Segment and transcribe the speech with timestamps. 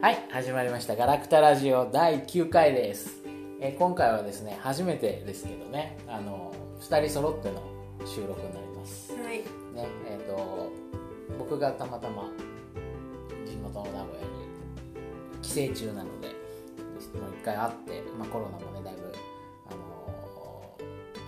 [0.00, 0.96] はい始まりました。
[0.96, 3.20] ガラクタラジオ第9回です、
[3.60, 5.98] えー今回はですね初めてですけどね。
[6.08, 7.62] あの2人揃っての
[8.06, 9.12] 収録になります。
[9.12, 9.38] はい。
[9.40, 9.44] ね
[10.06, 10.72] えっ、と
[11.38, 12.30] 僕がたまたま
[13.46, 14.30] 地元の名古屋に
[15.42, 16.36] 帰省中なのでもう
[17.38, 19.12] 一回会って、まあ、コロナもねだいぶ
[19.68, 20.78] あの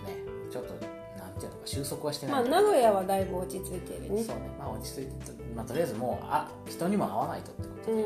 [0.07, 0.17] ね
[0.51, 0.73] ちょっと
[1.15, 2.35] なんていうのか収束はしてない。
[2.35, 4.23] まあ名古屋はだいぶ落ち着いてるね。
[4.23, 4.49] そうね。
[4.57, 7.99] まあ落ち着いてと、まあ、とりあえずもうあ人にも会わないとってことで、う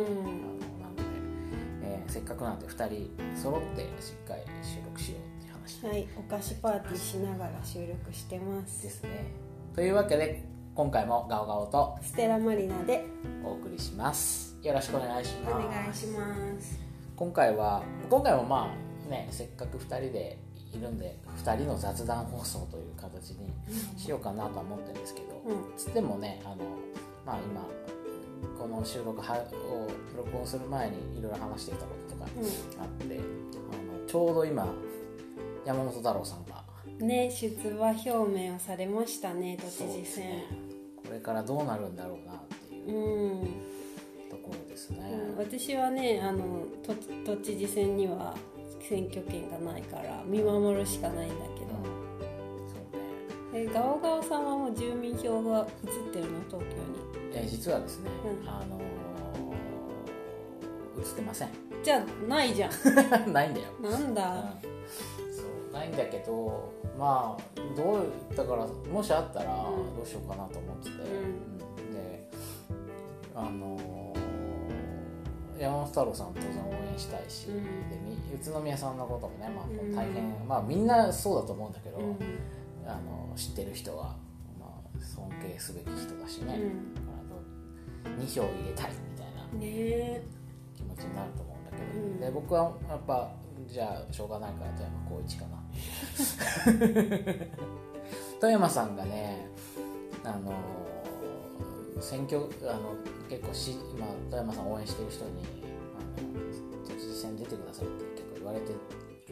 [0.44, 0.47] ん
[2.18, 5.86] せっかくなんで2人揃ってしっかり収録しようっていう話。
[5.86, 8.82] はいお菓子パーティーしながら収録してます。
[8.82, 9.26] ですね。
[9.76, 10.44] というわけで
[10.74, 13.06] 今回もガオガオとステラマリナで
[13.44, 14.58] お送りします。
[14.64, 15.68] よろしくお願いしおます。
[15.78, 16.80] 願いします。
[17.16, 18.74] 今回は今回もま
[19.06, 20.40] あねせっかく2人で
[20.74, 23.54] いるんで2人の雑談放送という形に
[23.96, 25.78] しようかなとは思ってるんですけど、うん。
[25.78, 26.56] つってもねあの
[27.24, 27.62] まあ今
[28.58, 32.30] この収録はを録音する前にいろいろ話していたこととか
[32.80, 34.68] あって、あのちょうど今
[35.66, 36.64] 山本太郎さんが
[37.00, 40.24] うんね出馬表明をされましたね都知事選。
[40.24, 40.46] ね。
[40.96, 43.48] これからどうなるんだろうなっていううん、
[44.30, 45.00] ところですね、
[45.36, 45.38] うん。
[45.38, 46.94] 私はねあの都
[47.26, 48.36] 都知事選には
[48.82, 51.68] 選挙権がないから見守るしかないんだけど、
[52.68, 53.66] そうね。
[53.66, 58.10] えガオガオさんはもう住民票が移ってるの東京にえ実はですね、
[58.42, 58.50] うん。
[58.50, 58.88] あのー
[61.00, 61.50] 映ってません。
[61.84, 62.72] じゃあないじゃん。
[63.32, 63.68] ないんだよ。
[63.82, 64.56] なんだ。
[65.32, 69.96] そうないんだけどまあどうだからもしあったらうん。
[69.96, 71.00] どうしようかなと思ってて、ん。
[71.02, 71.94] うん。
[71.94, 72.30] で
[73.36, 73.98] あのー
[75.60, 77.56] 山本太郎さん当然応援したいし、うん。
[77.90, 79.96] でみ宇都宮さんのこともね、まあ、うん。
[79.96, 82.18] 大変、まあみんなそうだと思うんだけど、うん。
[82.86, 84.16] あの知ってる人は、
[84.60, 87.07] まあ、尊敬すべき人だしね、う
[88.16, 90.22] 2票入れたいみたいな
[90.76, 92.20] 気持ちになると思うんだけど、うん。
[92.20, 93.32] で僕はやっぱ
[93.68, 95.58] じゃあしょうがないから富山光一かな
[98.40, 99.48] 富山さんがね
[100.24, 100.54] あの
[102.00, 102.96] 選挙あの
[103.30, 105.32] 結構し、まあ、富山さんを応援してる人に
[105.98, 108.76] あの都知事選出てくださいって結構言われてる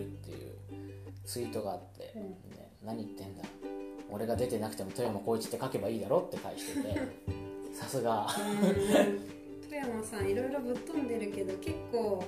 [0.02, 0.56] っていう
[1.24, 2.22] ツイートがあって、うん。
[2.58, 3.44] ね何言ってんだ。
[4.12, 7.02] 俺が出てなくても富山光一って書けばいいだろって返してて
[7.76, 8.28] さすが。
[9.70, 12.24] 富山さんいろいろぶっ飛んでるけど結構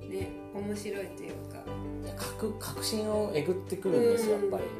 [0.00, 1.62] ね面白いというか。
[2.04, 4.70] いや確確信をえぐってくるんですよ、うんやっぱり、うん、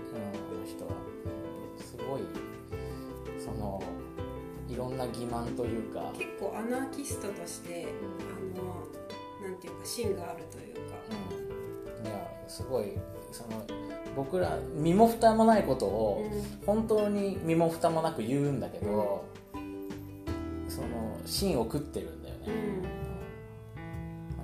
[0.58, 0.84] あの人。
[0.84, 0.90] は
[1.78, 2.20] すごい
[3.38, 3.80] その
[4.68, 10.96] いろんな欺瞞というか、結構アナーキストとしてあのなんていうか芯があるというか。
[12.00, 12.98] うん、いやすごい
[13.30, 13.64] その
[14.16, 16.30] 僕ら身も蓋もないことを
[16.66, 19.24] 本当に身も蓋もなく言うんだけど、
[21.32, 22.52] 芯を食ってるんだよね、うん。
[22.52, 22.82] うん。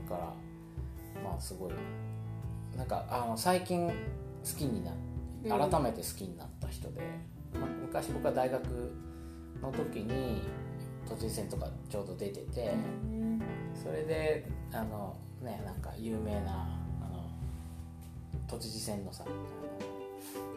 [0.09, 1.73] だからまあすごい
[2.77, 3.95] なんかあの最近好
[4.57, 4.91] きにな
[5.45, 5.71] うん。
[5.71, 7.03] 改めて好きになった人で、
[7.53, 8.65] まあ昔僕は大学
[9.63, 10.43] の時に
[11.07, 12.73] 都知事選とかちょうど出てて、
[13.05, 13.43] うん。
[13.75, 16.69] それであのねなんか有名な
[17.03, 17.29] あの
[18.49, 19.25] 都知事選のさ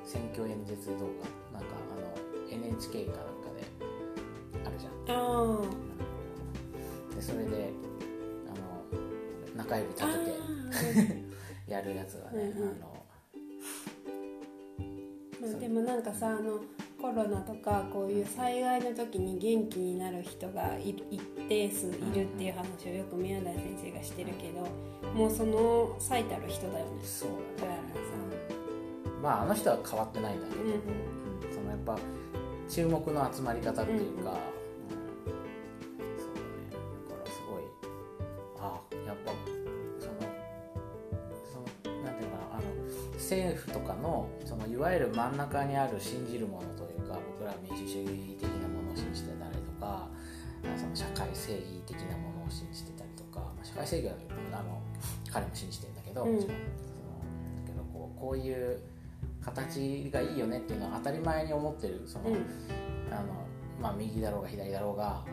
[0.05, 1.07] 選挙演説動
[1.51, 3.67] 画なんかあの NHK かなんかで
[4.65, 5.17] あるじゃん。
[5.17, 5.90] あ
[7.15, 7.73] でそれで
[8.47, 11.21] あの中指立ーてて
[11.71, 12.69] やるやつがね、うんうん。
[12.69, 13.01] あの
[15.41, 16.59] まあでもなんかさあの
[17.01, 24.67] コロナとかこういう災害の時に元気になる人がい一定数いるっていう話をよく宮台先生がしてるけど
[25.13, 26.91] もうその最たる人だよね。
[27.03, 27.29] そう。
[27.57, 27.81] 富だね
[29.21, 30.71] まああの人は変わってないんだけど、うん
[31.53, 31.97] そのやっぱ
[32.69, 34.33] 注目の集まり方っていうか、
[43.31, 50.09] 政府とかのそのいわゆる真ん中にある信じるものというか僕らは民主主義的なものを信じてたりとか
[50.65, 54.15] あその社会正義的なものを信じてたりとか、まあ、社会正義は
[54.51, 54.81] あの
[55.31, 56.33] 彼も信じてるんだけど、うん。
[56.35, 56.65] もちろんその
[57.55, 58.79] だけどこうこういう
[59.41, 62.35] 形がいいよねっていうのは当たり前に思ってるその、うん。
[63.09, 63.47] あの
[63.81, 65.23] まあ、右だろうが左だろうが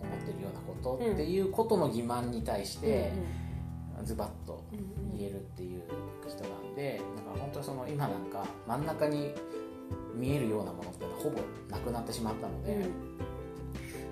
[0.00, 3.12] 思ってるようなことっていうことの欺瞞に対して
[4.04, 4.64] ズバッと
[5.16, 5.73] 言えるっていう
[7.64, 9.34] その今なんか真ん中に
[10.14, 11.40] 見えるようなものっていうのはほぼ
[11.70, 12.86] なくなってしまったので、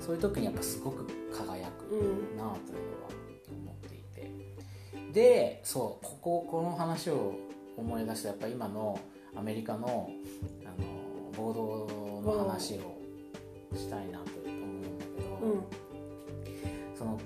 [0.00, 3.08] そういう時にやっぱすごく輝くうんうんなあというのは
[3.50, 5.12] 思っていて。
[5.12, 7.34] でそうこここの話を
[7.76, 8.98] 思い出してやっぱ今の
[9.36, 10.10] アメリカの
[10.64, 12.96] あの暴動の話を
[13.76, 15.62] したいなと思うんだけど、うん。
[16.96, 17.18] その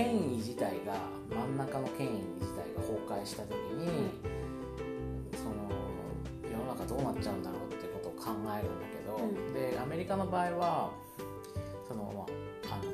[0.00, 0.94] 権威自体が
[1.28, 2.10] 真ん中の権威
[2.40, 4.08] 自体が崩壊した時に、
[5.36, 5.68] その
[6.50, 9.52] 世の中どうなっちゃうんだろうってことを考えるんだけど、うん。
[9.52, 10.90] でアメリカの場合は
[11.86, 12.22] そのま
[12.70, 12.92] ああの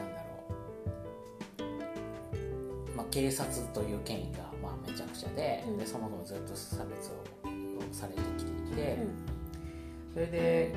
[0.00, 1.64] なんだろ
[2.94, 5.78] う、まあ、警察という権威がまあめちゃくちゃで,、うん。
[5.78, 7.24] でそもそもずっと差別を
[7.90, 8.94] されてきていて。
[8.94, 9.08] うん。
[10.14, 10.74] それで、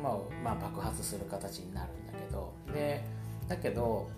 [0.00, 0.12] まあ、
[0.42, 3.04] まあ爆発する形になるんだけどで
[3.48, 4.08] だけど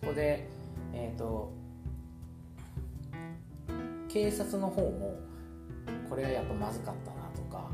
[0.00, 0.48] そこで
[0.92, 1.52] えっ、と
[4.08, 5.18] 警察の方も
[6.08, 7.70] これはやっぱまずかったなとか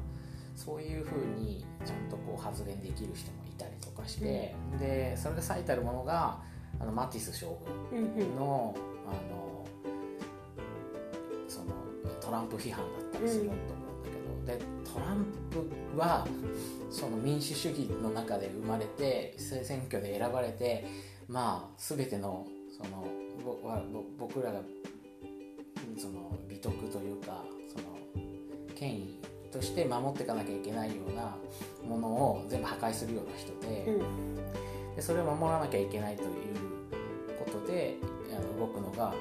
[0.57, 6.41] そういうふうにちゃんとこう発言できる人もいたりとかして、でそれが最たるものが
[6.81, 7.59] あのマティス将
[7.91, 8.37] 軍うんうん。
[8.37, 8.75] の
[9.07, 9.67] あの
[11.49, 11.67] その
[12.21, 16.27] トランプ批判だったりすると思うんだけど、でトランプは
[16.91, 20.85] その民主主義の中で生まれて選挙で選ばれて
[21.29, 23.07] まあ全てのその
[24.19, 24.61] 僕らが
[25.99, 27.85] その美徳というかその
[28.75, 29.21] 権威
[29.53, 31.37] として守っていかなきゃいけないような
[31.87, 33.93] ものを全部破壊するような人で。
[33.93, 34.45] うん
[34.95, 36.29] でそれを守らなきゃいけないという
[37.45, 37.97] ことで
[38.33, 39.13] あの動くのが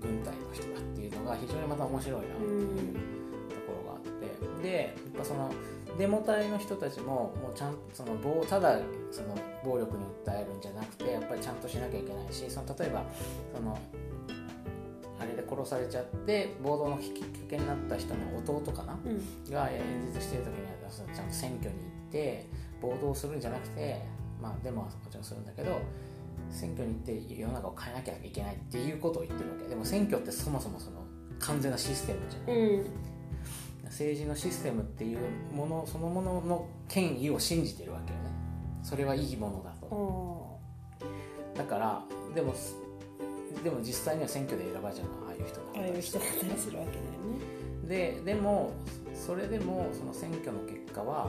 [0.00, 5.50] 軍隊の人だっていうのが非常にまた面白いなっていうところがあってでやっぱその
[5.98, 8.78] デモ隊の人たちももうちゃんその暴ただ
[9.10, 13.04] その暴力に訴えるんじゃなくてやっぱりちゃんとしなきゃいけないしその例えば
[13.54, 13.78] その
[15.18, 18.98] あれで殺されちゃって暴動のきっかけになった人の弟かな？
[19.04, 19.52] うん。
[19.52, 19.80] が演
[20.12, 22.46] 説してる時にはちゃんと選挙に行って
[22.80, 24.02] 暴動するんじゃなくて
[24.40, 25.80] まあデモはもちろんするんだけど
[26.50, 29.68] 選挙に行って世の中を変えなきゃいけないっていうことを言ってるわけ。
[29.68, 31.04] でも選挙ってそもそもその
[31.38, 32.86] 完全なシステムじゃんうん
[33.92, 35.18] 政治のシステムっていう
[35.54, 38.30] ものそのものの権威を信じてるわけよね。
[38.82, 39.86] それはいいものだと。
[39.94, 40.60] お
[41.54, 42.02] だから
[42.34, 42.54] でも
[43.62, 47.02] でも実際には選挙で選ばれちゃうのはああいう人だーああいう人だったりするわけだよ
[48.14, 48.22] ね。
[48.24, 48.72] ででも
[49.14, 51.28] それでもその選挙の結果は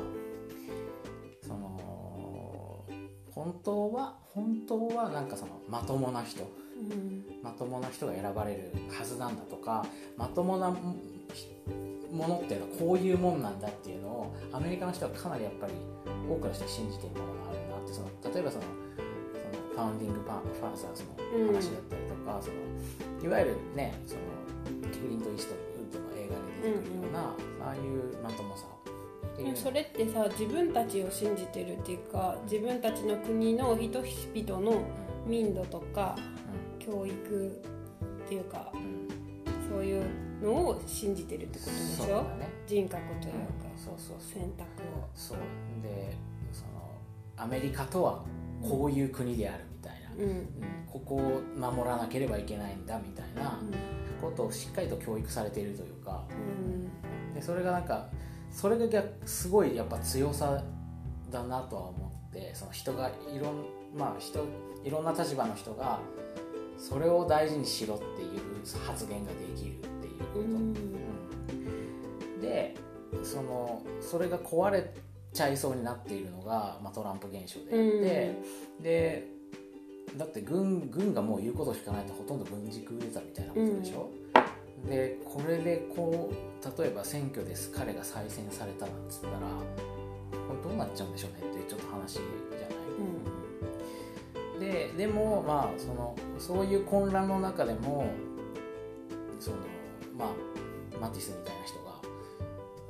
[1.45, 2.86] その
[3.31, 6.44] 本当は本当はなんかそのまともな人。
[6.44, 7.25] うん。
[7.44, 9.86] まともな人が選ばれるはずなんだとか
[10.18, 10.74] まともな
[12.13, 15.74] もものっていうのはこういうもんなんだっていうのをアメリカの人はかなりやっぱり
[16.30, 24.21] 多くの人が信じているものがあるなってその例えばそのそのファウンディングパンファーザーズの話だったりとか、そのいわゆるねその
[24.92, 27.19] クリント・イーストウッドの映画に出てくるような、
[27.65, 28.66] ああいうまともさ
[29.56, 34.83] それってさ自分たちを信じてるっていうか自分たちの国の人々の
[35.25, 36.16] 民度とか
[36.80, 37.62] 教育
[38.25, 39.69] っていうかうんうん。
[39.69, 40.06] そういう
[40.44, 42.04] のを信じてるってことでしょ？
[42.04, 42.50] そうだね。
[42.68, 43.40] 人格というか。
[43.75, 44.42] そうそうそう。
[44.42, 45.07] 選択を。
[45.16, 45.38] そう。
[45.81, 46.16] で
[46.51, 46.69] その
[47.38, 48.24] アメリカとは
[48.62, 50.30] こういう国であるみたいな、うん。
[50.30, 50.48] うん。
[50.88, 53.60] ここを守らなければいけないんだみたいな
[54.22, 56.24] ことをしっかりと教育されているというか。
[56.30, 57.34] うん。
[57.34, 58.10] でそれがなんか
[58.51, 60.63] それが逆すごいやっぱ強さ
[61.31, 63.66] だなとは思ってその人がいろん,、
[63.98, 64.45] まあ、人
[64.84, 66.00] いろんな立場の人が
[66.78, 68.42] それを大事にしろっていう
[68.86, 69.78] 発言ができる
[70.35, 70.47] うんう
[72.38, 72.41] ん。
[72.41, 72.75] で
[73.24, 74.94] そのそれが壊れ
[75.31, 78.37] ちゃいそうになっているのが、まあ、トランプ現象であって、
[78.81, 79.28] で
[80.18, 84.11] だって軍軍がもう言うことを聞かないとほとんど軍事クーデターみたいなことでしょ、
[84.87, 89.44] でこれでこう例えば選挙です彼が再選されたなんつったらこ
[90.56, 92.28] れどうなっちゃうんでしょうねっていうちょっと話じゃな
[94.57, 98.06] い、ででもまあそのそういう混乱の中でも
[99.40, 99.57] その
[100.17, 101.91] まあマティスみたいな人が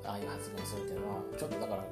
[0.06, 1.86] ああいう発言するっていうのはちょっとだから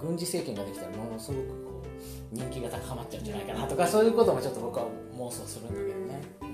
[0.00, 6.46] 軍事政権ができたらものすごくこう人気が高まっちゃうんじゃないかなとかそういうこともちょっと僕は妄想するんだけどね、う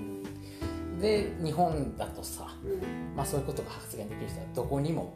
[0.95, 0.99] ん。
[0.99, 5.13] で日本だとさ、うんまあ、そういうことが発言できる人はどこにも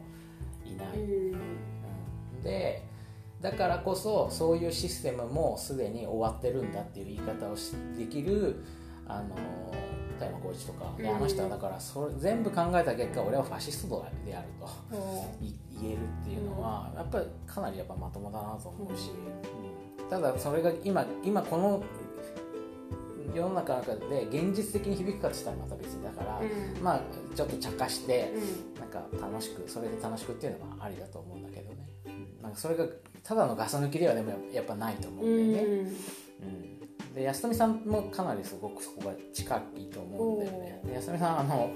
[0.64, 2.82] いない、で
[3.40, 8.64] だからこそそういうシステムもすでに終わってるんだっていう言い方をしできる
[9.06, 9.36] あの
[10.18, 10.92] 大山浩一とか。
[10.96, 11.16] でうん。
[11.16, 14.68] あの人はだからそれ全部考えた結果俺はファシストであると。
[15.78, 19.10] 言えるっていうのはやっぱりかなりやっぱまともだなと思うし、
[20.00, 20.08] うん。
[20.08, 21.82] ただそれが今今この
[23.34, 26.82] 世の中の中で現実的に響くかって言ったらまた別にだから、うん。
[26.82, 27.00] まあ
[27.34, 28.80] ちょっと茶化してう、うん。
[28.80, 32.42] なんか楽しくそれで楽しくっていうのはありだと思うんだけどね、うん。
[32.42, 32.86] なんかそれが
[33.22, 35.78] ただのガス抜きではでもやっぱないと思うんだよね、うん。
[35.80, 36.75] うん
[37.16, 40.82] で安富さんもかなりすごくそこが近いと思うんだよね。
[40.84, 41.70] で安富さんあの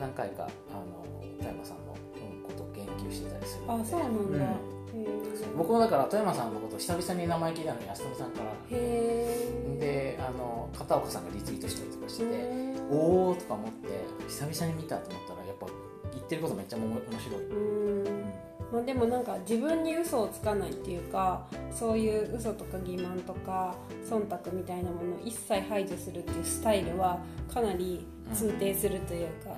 [0.00, 1.04] 何回かあの
[1.38, 3.82] 田山さんのうんことを言及してたりするので。
[3.82, 5.56] あそうなんだ、うん。
[5.58, 8.76] 僕もだから富山さんのこと久々に名前聞いたの安富さんから。
[8.76, 13.88] であの片岡さんがリツイートしたりとかしてて、うんおおとか思って
[14.28, 15.66] 久々に見たと思ったらやっぱ
[16.12, 23.74] 言ってることめっちゃ面白い、うんまあ、でもなんか自分に嘘をつかないっていうかそういう嘘とか欺瞞とか
[24.08, 27.18] 忖度みたいなものを一切排除するっていうスタイルは
[27.52, 29.56] かなり通底するというか、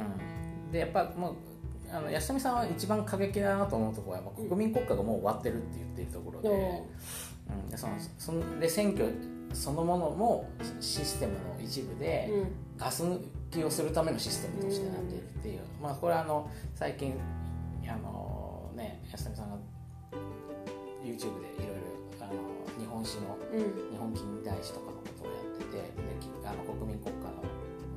[0.64, 0.72] うん。
[0.72, 1.34] でやっぱもう
[1.92, 7.66] あの安富さんは一番過激だなと思うところは国民国家がもう終わってるって言ってるところで,、う。
[7.66, 9.12] ん、でそのそので選挙
[9.52, 10.48] そのものも
[10.80, 12.62] システムの一部で、うん。
[12.78, 17.14] ガス抜きをするためのシステムとしてなっているっていう、まあこれはあの最近
[17.86, 18.31] あの
[18.74, 19.56] ね安富さんが
[21.04, 22.32] YouTube でいろいろあの
[22.78, 23.92] 日本史のうん。
[23.92, 27.44] 日本近代史とかのことをやっててできあの国民国家のも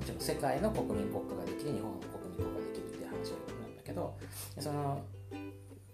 [0.05, 4.17] ちろん世界の国民国家ができて日本の国民国家ができるっていう話をなんだけど
[4.55, 5.01] でその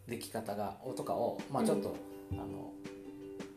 [0.08, 1.96] でき方がとかを、まあ、ちょっと、
[2.34, 2.74] あの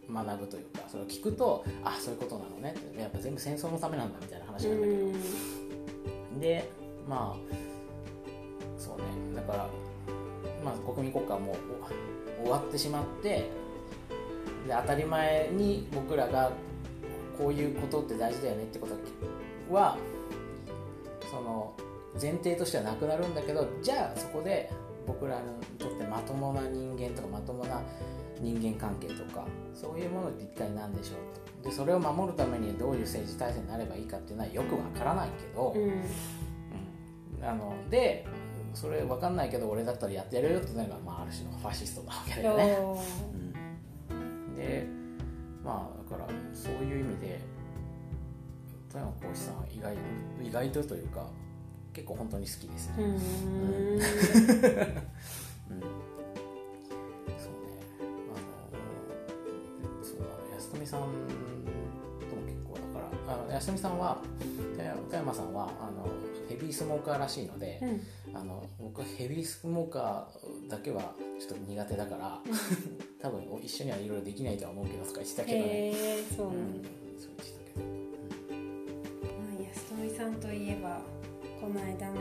[0.09, 4.93] 学ぶというかそれを聞くとあそういうことなのねってやっぱ全部戦争のためなんだみたいな話なんだけ
[6.37, 6.71] ど、で
[7.09, 7.64] まあ
[8.78, 9.04] そうね。
[9.35, 9.69] だから、
[10.64, 11.56] まあ、国民国家はもう
[12.40, 13.50] お終わってしまってで
[14.71, 16.52] 当たり前に僕らが
[17.38, 18.94] こういうことって大事だよねってこと
[19.75, 19.97] は
[21.30, 21.75] その
[22.21, 24.71] 前提としてはなくなるんだけどじゃあそこで
[25.06, 25.42] 僕らに
[25.78, 27.83] とってまともな人間とかまともな
[28.40, 31.68] 人間関係とかそういうものって一体何でしょうと。
[31.68, 35.83] でそれを守るためにどういう政治体制になればいいかっていうのはよくわからないけど、うん。
[35.83, 37.49] うん。
[37.49, 38.26] あので
[38.75, 42.76] それ分かんないけど俺だったらやってやるよっていうのが、まあ、ある種のファシストなわけだよね。
[44.57, 44.87] で
[45.64, 47.40] まあだからそういう意味で
[48.90, 49.97] 富山浩一さんは意外
[50.43, 51.26] 意外とというか
[51.93, 52.95] 結構本当に好きですね。
[52.99, 53.09] うーん。
[53.14, 54.11] うん、そうね。
[58.31, 60.16] あのそう
[60.54, 61.11] 安富さんとも
[62.45, 64.19] 結構だからあの安富さんは
[64.76, 66.09] 富山富山さんはあの
[66.49, 68.00] ヘビースモーカーらしいので、うん
[68.35, 72.38] あの僕はヘビースモーカーだけはちょっと苦手だから
[73.21, 76.47] 多分一緒にはいろいろできないとは思うけどとか言ってたけどね、へえそう。
[76.49, 76.88] うなんんだ、
[77.19, 77.87] そうでしたけど、
[78.57, 80.99] まあ安富さんといえば
[81.61, 82.14] この間の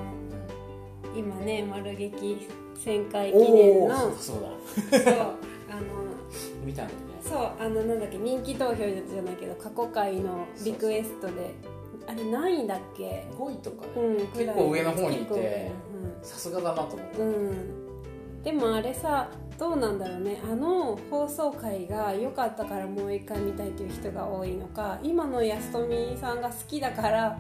[1.14, 2.48] う今ね丸劇
[2.84, 5.12] 1000回ん記念おのーそうだそうだ。
[5.12, 5.34] そうあの
[6.66, 6.94] 見たんね。
[7.22, 11.54] そうあのなんだっけ人気投票じゃないけど過去回のリクエストで
[12.06, 15.72] あれ何位だっけ？5位とかね、うん結構上の方にいて
[16.24, 20.42] さすがだなと思って、うん、うん、でもあれさどうなんだろうね。
[20.44, 27.40] あの放送回が良かったからもう一回見たいという人が多いのか今の安富さんが好きだから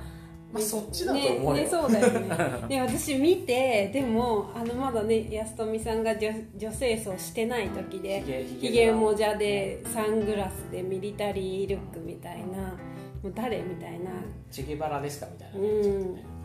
[0.51, 1.53] まあそっちだと思うよ。
[1.53, 2.29] ねねそうだよね。
[2.69, 8.21] で私見てでもあのまだね安富さんが女女性層してない時で
[8.59, 12.77] ひげもじゃでサングラスでミリタリールックみたいな
[13.23, 14.11] もう誰みたいな。
[14.51, 16.42] チェゲバラですかみたいなね、うん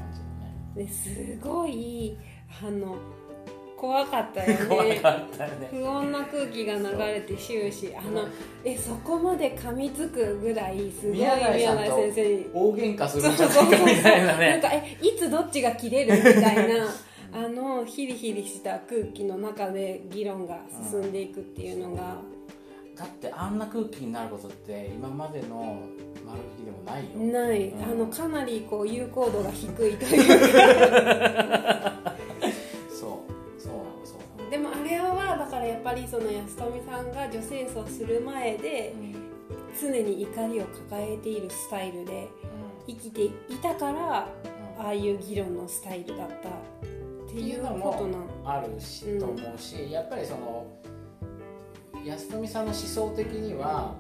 [0.79, 2.17] ですごい
[2.63, 2.97] あの
[3.77, 5.01] 怖かったよ 怖ねね。
[5.71, 7.95] 不穏な空気が流れて終始。
[7.97, 8.27] あの
[8.65, 12.47] えそこまで噛みつくぐらいすごい宮台先生に。
[12.53, 16.87] 大喧嘩するんじゃないかみたいななんねかえいつどっちが切れるみたいな
[17.33, 20.59] あのヒリヒリした空気の中で議論が
[20.91, 22.17] 進んでいくっていうのが、
[22.97, 25.83] だってあんな空気になることって今までの
[26.29, 27.09] 丸引きでもないよ。
[27.33, 27.83] ない、うん。
[27.83, 30.05] あのかなりこう有効度が低いというか。
[32.91, 33.61] そう。
[33.61, 33.73] そう。
[33.73, 34.19] なのそう。
[34.39, 39.15] なのでもあれはだからやっぱりその安富さんが女性層する前でうん
[39.81, 42.29] 常に怒りを抱えているスタイルで
[42.87, 43.33] 生きてい
[43.63, 44.29] たから
[44.79, 44.85] うん。
[44.85, 46.49] ああいう議論のスタイルだった。
[46.49, 48.27] っていうことなの。
[48.45, 50.67] あるし、うんと思うしやっぱりその
[52.05, 53.95] 安富さんの思想的には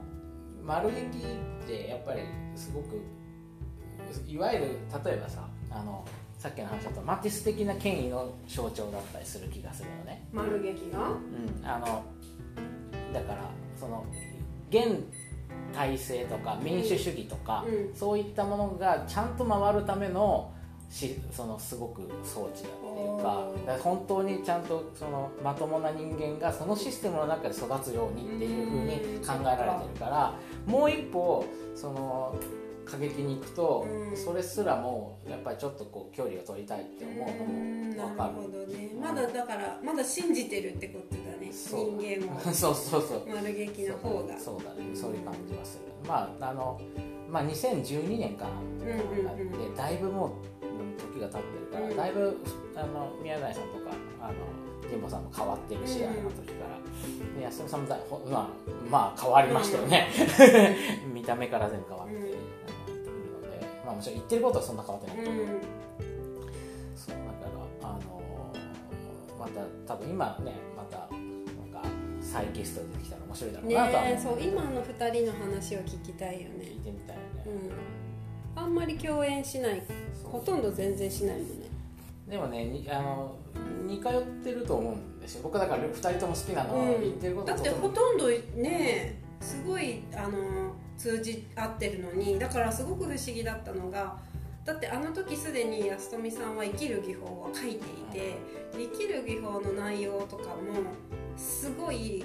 [0.64, 1.06] 丸劇
[1.68, 2.22] ってやっぱり
[2.56, 3.02] すごく
[4.26, 4.64] いわゆる
[5.04, 6.04] 例えばさあの
[6.38, 12.04] さっきの話だとマティス的な権威の象徴だったりする気がするのね、丸劇がうん、あの
[13.12, 14.06] だからその
[14.70, 15.02] 現
[15.74, 17.94] 体制とか民主主義とか、うん。
[17.94, 20.52] そういったものがちゃんと回るための
[20.90, 30.34] しそのすごく装置だっていうかだ本当にちゃんとそのまともな人間がそのシステムの中で育つようにっていうふうに考えられてるから
[30.66, 32.34] もう一歩その
[32.90, 34.16] 過激に行くと、うん。
[34.16, 38.66] それすらもやっぱりちょっとこう距離を取りたいって思うのも分かる。
[38.66, 38.90] どね。
[39.00, 41.52] まだだからまだ信じてるってことだね。
[41.52, 41.98] そう。
[42.00, 42.40] 人間を。
[42.52, 43.28] そうそうそう。
[43.28, 44.94] 丸劇の方がそうだね。
[44.94, 46.08] そういう感じはする。
[46.08, 46.80] まああの
[47.28, 48.50] まあ2012年かな。
[48.60, 49.52] うんうんうん。
[49.52, 50.30] でだいぶもう
[50.66, 50.67] うん
[50.98, 51.96] 時が経ってるから、うん。
[51.96, 52.36] だいぶ
[52.74, 54.34] あの宮台さんとかあの
[54.88, 56.10] 神保さんも変わってるし、うん。
[56.10, 56.78] あの時から。
[57.38, 58.48] で安富さんもだほまあ
[58.90, 60.08] まあ変わりましたよね、
[61.12, 65.36] 見た目から全部変わって、いるのでまあもちろん言ってることはそんな変わってないけど、うん。
[66.96, 68.22] そうだからあの
[69.38, 71.88] また多分今ねまたなんか
[72.20, 74.02] 再ゲストで出てきたら面白いだろうなとは思う。
[74.04, 76.64] ねえそう今の2人の話を聞きたいよね。
[76.64, 77.68] 聞いてみたいよね、
[78.56, 78.62] うん。
[78.62, 79.82] あんまり共演しない
[80.28, 81.66] ほとんど全然しないもんね。
[82.28, 83.34] でもねにあの
[83.86, 85.40] 似通ってると思うんですよ。
[85.44, 86.78] 僕だから2人とも好きなの。
[86.78, 87.00] は、うん。
[87.00, 88.28] 言ってることだってほとんど。
[88.28, 94.16] ねすごいあの通じ合ってるのにだからすごく不思議だったのが
[94.64, 97.78] だってあの時すでに安富さんは生きる技法を書いてい
[98.12, 98.36] て
[98.72, 100.56] 生きる技法の内容とかも
[101.36, 102.24] すごい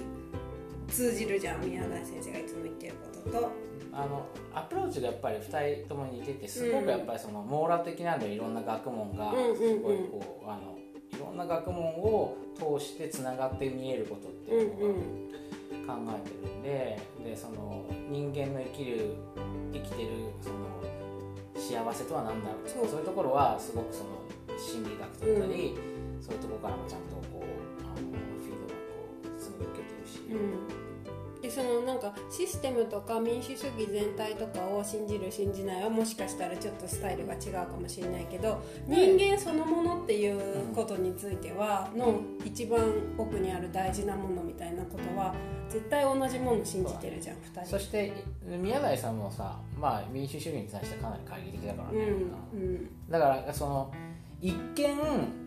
[0.94, 3.50] 通じるじゃん宮台先生がいつも言ってることと。
[3.92, 9.36] あのアプローチがやっぱり2人とも似ててすごくやっぱりその網羅的なんでいろんな学問がす
[9.78, 10.76] ごいこうあの
[11.12, 19.14] いろんな学問を通してつながって見えることってうんいうのを考えてるんででその人間の生きる
[19.72, 20.08] 生きてる
[20.42, 20.74] その
[21.56, 22.88] 幸せとは何だろうそう。
[22.88, 24.24] そういうところはすごくその
[24.58, 25.74] 心理学だったり、
[26.20, 27.23] そういうところからもちゃんと
[31.54, 42.80] そのなんかシステムとか民主主義全体とかを信じる信じないはもしかしたらちょっとスタイルが違うかもしれないけど人間そのものっていうことについてはの一番
[43.16, 45.34] 奥にある大事なものみたいなことは
[45.68, 47.66] 絶対同じもの信じてるじゃん2人。
[47.66, 48.12] そして
[48.44, 52.04] 宮台さんもさ、まあ、民主主義に対してかなり懐疑的だからね、
[52.52, 52.60] うん。
[52.60, 53.10] うん。
[53.10, 53.92] だからその
[54.40, 54.96] 一見言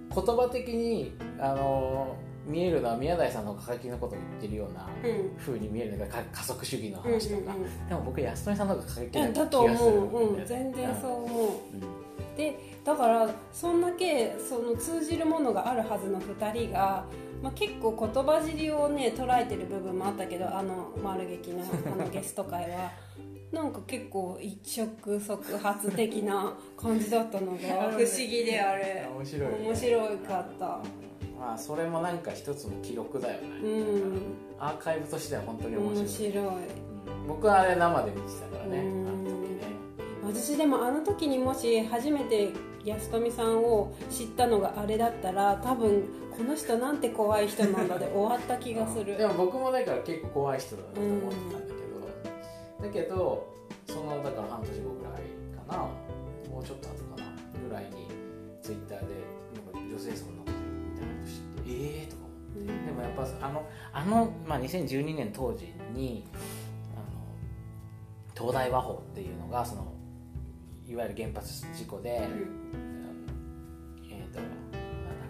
[0.09, 2.15] 葉的にあの
[2.47, 5.37] 見えるのは宮台さんの過激なことを言ってるようなうん。
[5.37, 7.53] 風に見えるのがか加速主義のうんうん話とか、
[7.89, 11.47] でも僕安富さんの方が過激な気がすると思う、うん、全然そう思う。
[11.73, 12.07] うん。
[12.37, 17.03] でだからそんだけその通じるものがあるはずの2人が、
[17.41, 22.91] まあ、結構言葉尻をね捉えてる部分もあったけどあの丸劇のあのゲスト会は
[23.51, 27.57] なんか結構一触即発的な感じだったのが
[27.91, 29.07] 不思議であれ。
[29.15, 29.57] 面白いね。
[29.65, 30.79] 面白かった
[31.39, 33.67] まあそれもなんか一つの記録だよね、う
[34.07, 34.21] ん。
[34.59, 36.09] アーカイブとしては本当に面面白い。
[36.09, 36.45] 白い。
[36.45, 36.53] うん。
[37.27, 39.23] 僕はあれ生で見てたからねあうん。
[39.23, 39.61] の時ね。
[40.23, 42.49] 私でもあの時にもし初めて
[42.83, 46.03] 安富さんを知ったのがあれだったら多分
[46.35, 49.17] この人なんて怖い人なんだで終わった気がする。
[49.17, 51.73] でも僕もだから結構怖い人だなと思ってたんだけ
[52.83, 53.53] ど、だけど
[53.87, 55.13] そのだから半年後ぐらい
[55.67, 55.83] かな。
[56.49, 57.27] もうちょっと後かな。
[57.67, 58.07] ぐらいに
[58.61, 59.05] ツイッターで
[59.53, 60.56] なんか女性そんなことみたいなの知
[61.01, 61.05] っ
[61.63, 62.33] てええー、とか思
[62.63, 62.73] って。
[62.85, 66.25] でもやっぱあのあの、まあ、2012年当時に
[66.95, 67.05] あの
[68.35, 69.93] 東大和法っていうのがその
[70.87, 74.77] いわゆる原発事故で、えー、となんだ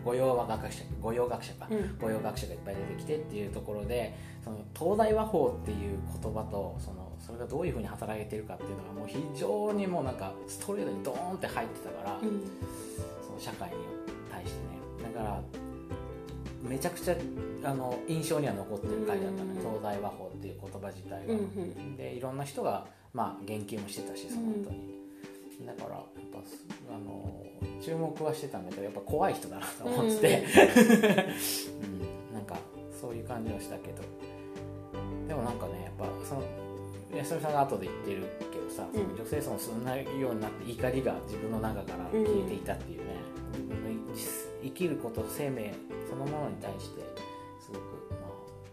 [0.06, 1.98] 御用学者御用学者か、うん。
[2.00, 12.44] 御用学者がいっぱい出てきてっていうところでその東大和法っていう言葉とそのそれがどういうふうに働いてるかっていうのがもう非常にもうなんかストレートにドーンって入ってたから、うん。
[13.26, 13.76] その社会に
[14.32, 14.58] 対してね。
[14.72, 14.77] だ
[15.18, 15.42] から
[16.62, 17.16] めちゃくちゃ
[17.64, 19.60] あの印象には残ってる回だったね、うん。
[19.60, 21.98] 東大和法っていう言葉自体が、うんうん。
[21.98, 24.96] でいろんな人が、まあ、言及もしてたしその後に、
[25.66, 26.40] だからやっぱ
[26.94, 27.44] あの
[27.82, 30.22] 注目はしてたんだけどやっぱ怖い人だなと思って。
[30.22, 30.46] て、
[31.84, 32.34] うん。
[32.34, 32.58] なんか
[33.00, 34.04] そういう感じはしたけど。
[35.28, 36.44] でもなんかねやっぱその
[37.16, 39.16] 安富さんが後で言ってるけどさ、うん。
[39.16, 43.07] 女性層をすんないようになって怒りが自分の中から消えていたっていう
[44.68, 45.74] 生きること生命
[46.10, 47.02] そのものに対して
[47.60, 48.32] すごく、まあ、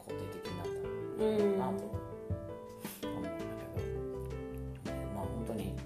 [0.08, 1.58] 肯定的になったうん。
[1.58, 5.76] なと思うんだけど、ねまあ本当に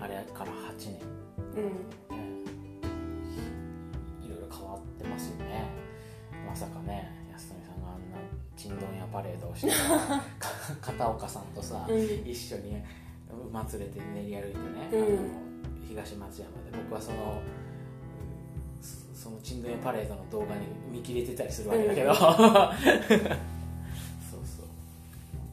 [0.00, 0.54] あれから8
[0.90, 1.00] 年、
[1.56, 1.64] うん。
[1.64, 2.20] ね、
[4.22, 5.64] いろいろ変わってますよね。
[6.46, 8.18] まさかね安富さんがあんな
[8.56, 9.68] ちんどんやパレードをして
[10.38, 11.98] か片岡さんとさ、うん。
[12.30, 12.82] 一緒に
[13.50, 15.02] 馬連れて練り歩いてね、うん。
[15.02, 15.46] あの
[15.88, 17.40] 東松山で僕はその
[19.26, 22.38] そそのちんどんやパレードの動画に見切れてたりするわけだけど、そうそう。
[22.38, 22.76] 本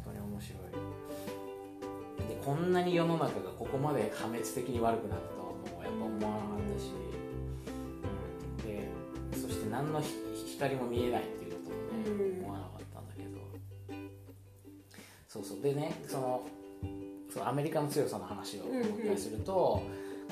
[0.05, 2.29] 当に面白い。
[2.29, 6.91] でこんなに世の中がここまで破滅的に悪くなるとはもうやっぱ思わなかったし、
[8.61, 8.87] うん、で
[9.41, 10.13] そして何のひ
[10.53, 12.43] 光も見えないっていうこともね、うん。
[12.45, 13.39] 思わなかったんだけど。
[15.27, 15.61] そうそう。
[15.61, 16.45] でねその
[17.31, 19.81] そのアメリカの強さの話をもう一回すると、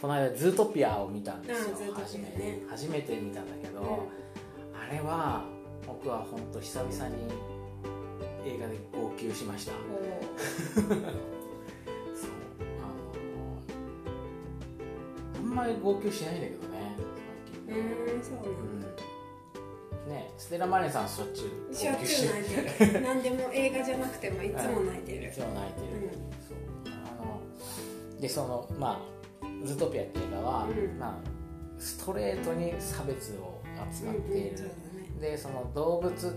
[0.01, 3.87] この間「ズートピア」を見たんですよ、う初めねて初めて見たんだけど、うん。
[4.75, 5.45] あれは
[5.85, 7.15] 僕は本当久々に
[8.43, 9.73] 映画で号泣しました。
[10.73, 11.11] そうあの
[15.37, 16.95] あんまり号泣しないんだけどね
[17.67, 17.83] 最近。
[18.15, 18.79] うんそううん。
[20.11, 23.01] ねステラ・マリンさんしょっちゅうしょっちゅう泣いてる。
[23.05, 25.27] 何でも映画じゃなくてもいつも泣いてる。
[25.29, 26.09] いつも泣いてる、
[26.49, 26.57] そう。
[26.87, 28.99] あのでそのまあ
[29.63, 30.99] 「ズートピア」っていう映画は、うん。
[30.99, 31.15] まあ、
[31.77, 36.35] ストレートに差別を扱っている、うんうんでその動物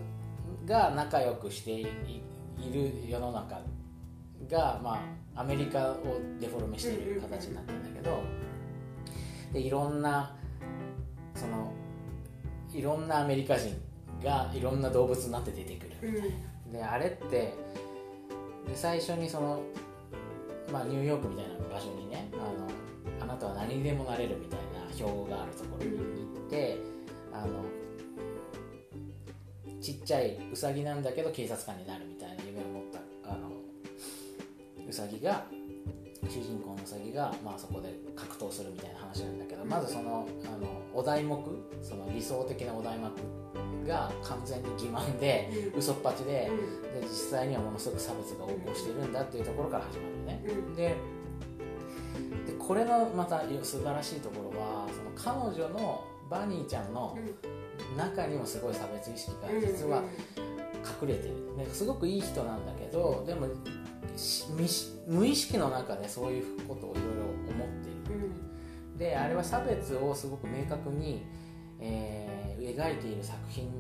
[0.67, 1.87] が仲良くしてい
[2.59, 3.61] いる世の中
[4.49, 5.03] が、ま
[5.35, 8.23] あ、アメリカをデフォルメしている形になってるんだけど、
[9.53, 10.37] でいろんな
[11.35, 11.73] その
[12.73, 13.75] いろんなアメリカ人
[14.23, 16.13] がいろんな動物になって出てくる。
[16.13, 16.31] みたい
[16.73, 16.79] な。
[16.79, 17.55] であれってで
[18.75, 19.63] 最初にその、
[20.73, 22.69] まあ、ニューヨークみたいな場所にねあの
[23.21, 26.79] あなたは何にでもなれるみたいな標があるところに行って、
[27.33, 27.65] あの
[29.81, 33.51] ちっちゃいウサギなんだけど警察官になるみたいな夢を持ったあの
[34.89, 35.45] ウサギが
[36.29, 41.39] 主人公のウサギが、まあ、そこで格闘するみたいな話なんだけどまずそのあのお題目
[41.83, 43.11] その理想的なお題目
[43.87, 45.79] が完全に欺瞞で、うん。
[45.79, 47.01] 嘘っぱちで,、うん。
[47.01, 50.43] で実際にはものすごく差別が横行しているんだっていうところから始まるのね、
[50.77, 50.97] で
[52.67, 57.17] これのまた素晴らしいところはその彼女のバニーちゃんの
[57.97, 60.03] 中にもすごい差別意識が実は
[61.03, 63.47] 隠れてる、ですごくいい人なんだけどでも
[64.17, 64.45] し
[65.07, 68.27] 無意識の中でそういうことをいろいろ思っている。
[68.93, 68.99] うん。
[68.99, 71.25] であれは差別をすごく明確に、
[71.81, 72.35] えー
[72.73, 73.71] 描いている作品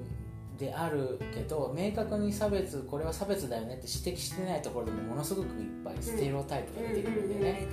[0.58, 7.66] であるけど明確に差別これは差別だよねって指摘してないところでもものすごくいっぱいステレオタイプが出てくるんでね、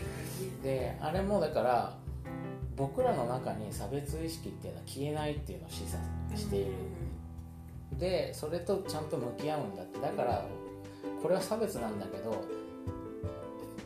[0.64, 1.98] であれもだから
[2.76, 6.72] 僕らの中に差別意識っていうのは消えないっていうのを示唆している、
[8.00, 10.00] でそれとちゃんと向き合うんだって。
[10.00, 10.46] だから
[11.22, 12.44] これは差別なんだけど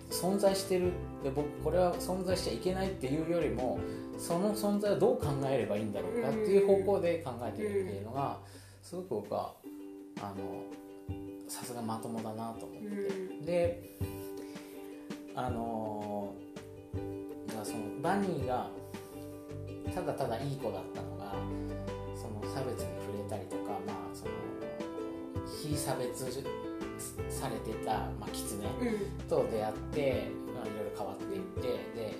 [0.09, 0.91] 存在してる。
[1.23, 3.79] で僕これは存在しちゃいけないっていうよりも
[4.17, 8.37] その存在をどう考えればいいんだろうかっていう方向で考えてるっていうのが
[8.85, 9.51] すごく僕は
[10.21, 10.63] あの
[11.47, 12.83] さすがまともだなと思っ
[13.41, 13.97] て、で
[15.33, 16.35] あの
[17.47, 18.69] だからそのバニーが
[19.91, 21.33] ただただいい子だったのが
[22.15, 24.31] その差別に触れたりとかまあその
[25.63, 26.23] 非差別
[27.27, 29.27] されてた、まあ、キツネうん。
[29.27, 31.61] と出会って、まあ、いろいろ変わっていって
[31.99, 32.15] で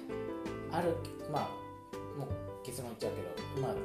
[0.71, 0.95] ある
[1.31, 1.64] まあ
[2.17, 3.75] もう結論言っちゃうけど、まあ、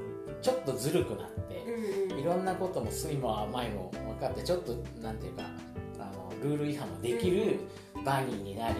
[0.41, 1.65] ちょっとずるくなって、
[2.13, 5.45] うんいろんなことも酸いも甘いも分かってちょっとなんていうか
[5.99, 7.61] あのルール違反もできる
[8.05, 8.77] バニーになり、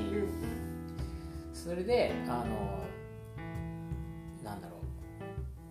[1.55, 2.85] それであの
[4.45, 4.81] なんだろう。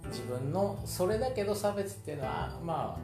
[0.10, 3.00] 自分のそれだけど差別っていうのはま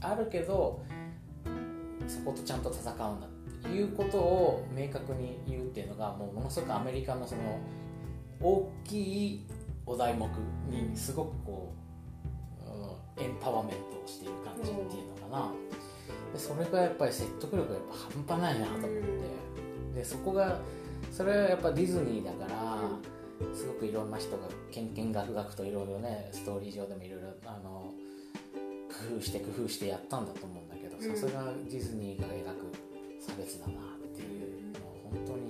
[0.00, 0.82] ああるけど
[2.06, 3.30] そことちゃんと戦うんだっ
[3.62, 7.58] ていうことを明確に言うっていうのがもうものすごくアメリカのその
[8.40, 9.46] 大きい
[9.86, 10.26] お題目
[10.68, 11.72] にすごくこ
[12.66, 15.52] う、うん、エンパワーメントをしている感じっていうのかな。
[16.32, 17.94] でそれがやっぱり説得力がやっぱ
[18.36, 19.46] 半端ないなと思って。
[19.96, 20.60] でそこが
[21.10, 22.78] それはやっぱディズニーだから
[23.54, 27.92] すごくいろんな人がけんけんがくがくといろいろねストーリー上でもいろいろあの
[28.88, 32.72] 工夫して工夫してやったんだと思うんだけどさすがディズニーが描く
[33.20, 33.74] 差別だなっ
[34.14, 35.45] ていうのを本当に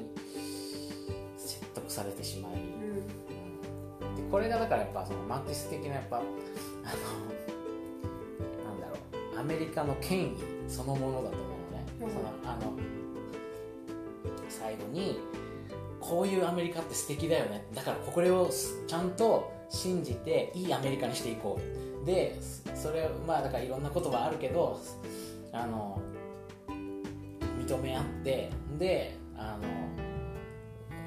[1.96, 4.16] されてしまい、うん。
[4.16, 6.26] でこれがだからやっぱそのマティス的なやっぱあの
[8.64, 8.96] なんだろ
[9.36, 9.40] う。
[9.40, 10.36] アメリカの権威
[10.68, 12.10] そのものだと思うのね、うん。
[12.10, 12.72] そのあの
[14.48, 15.18] 最後に
[16.00, 17.66] こういうアメリカって素敵だよね。
[17.74, 18.50] だからこれを
[18.86, 21.58] ちゃんと信じていいアメリカにしていこ
[22.02, 22.06] う。
[22.06, 22.38] で
[22.74, 24.80] それまあだからいろんなことはあるけど
[25.52, 26.00] あの
[27.58, 29.75] 認め合ってであの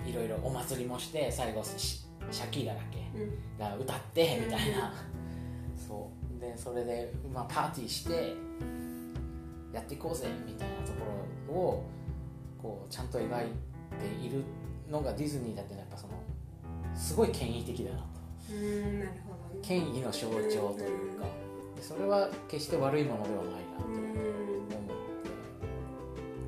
[0.09, 4.93] いろいろお祭りもして最後シシャキーラだっけが歌ってみたいな。
[5.75, 6.39] そう。
[6.39, 8.33] でそれで、まあ、パーティーして
[9.73, 10.99] やっていこうぜみたいなとこ
[11.47, 11.83] ろを
[12.61, 14.43] こうちゃんと描いている
[14.89, 16.13] のがディズニーだってやっぱその
[16.95, 18.05] すごい権威的だなと。
[18.51, 19.61] うんなるほどね。
[19.61, 21.25] 権威の象徴というか。
[21.75, 24.13] でそれは決して悪いものではないなとうん思っ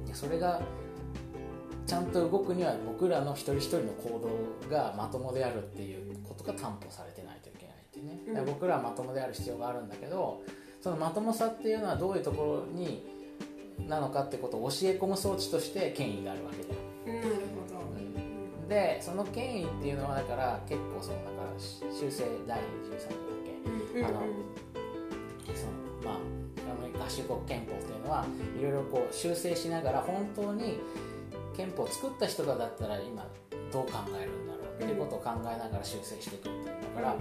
[0.06, 0.10] て。
[0.10, 0.62] でそれが
[1.86, 4.20] ちゃんと動くには僕らの一人一人の行
[4.70, 8.22] 動がまともであるっていうことが担保されてないといけないっていうね。
[8.28, 10.42] だから僕らはまともである必要があるんだけど
[10.82, 13.06] そのまともさっていうのはどういうところに
[13.88, 17.36] なのかってことを教え込む装置として権威があるわけじゃんなるほ
[17.76, 17.82] ど。
[18.70, 22.64] でその権威っていうのはだから結構そのだから修正第13
[23.10, 23.44] 条だっ
[23.94, 24.00] け？
[24.00, 24.20] うんあの
[25.54, 28.26] そのまあアメリカ合衆国憲法っていうのは
[28.58, 30.80] いろいろこう修正しながら本当に
[31.56, 33.28] 憲法を作った人がだったら今
[33.72, 37.16] どう考えるんだろうっていうことを考えながら修正していくっていうだから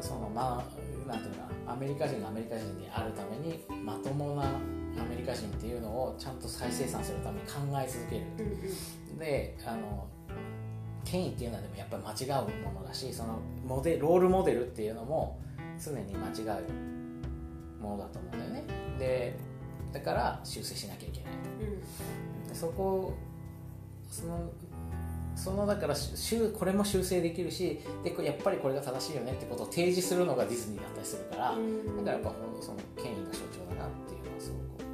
[0.00, 0.64] そのま
[1.06, 8.24] あなんていうのかなアメリカ人がアメリカ人にあるためにまともなアメリカ人っていうのをちゃんと再生産するために考え続ける。
[9.18, 10.06] であの
[11.04, 15.40] 権威っていうのはでもやっぱり間違うものだしそのモデロールモデルっていうのも
[15.82, 18.64] 常に間違うものだと思うんだよね。
[18.98, 19.36] で
[19.92, 21.32] だから修正しなきゃいけない。
[22.48, 23.14] でそこ
[24.10, 24.50] その
[25.36, 31.96] そのだからこれも修正できるしでやっぱりこれが正しいよねってことを提示するのがディズニーだったりするから、うん。
[31.96, 34.90] だからやっぱその権威の象徴だなっていうのはすごく思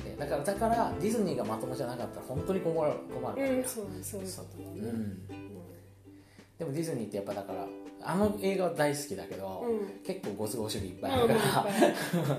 [0.00, 4.20] ってだからだからディズニーがまともじゃなかったら本当に困る困るわけようん、そうそう。
[4.76, 5.26] いうん、
[6.58, 7.66] でもディズニーってやっぱだから
[8.00, 10.04] あの映画は大好きだけど、うん。
[10.06, 11.40] 結構ご都合主義いっぱいうんうんある。
[11.40, 11.66] か
[12.28, 12.38] ら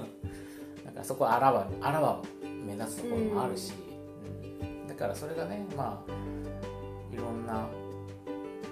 [1.04, 3.74] そこはあらわあらわ目立つところもあるし、
[4.62, 4.88] うん。
[4.88, 6.12] だからそれがねまあ
[7.14, 7.68] いろんな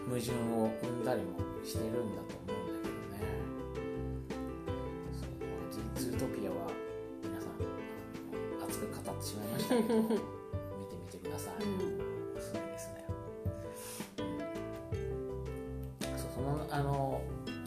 [0.08, 3.20] 矛盾を生んだりもしてるんだと思うんだけどね。
[5.12, 6.56] そうズートピアは
[7.24, 7.52] 皆さん
[8.68, 10.16] 熱く語ってしまいましたけど 見て
[10.96, 11.72] みてください、うん。
[12.36, 13.06] おすすめですね
[16.16, 17.22] そうそのあの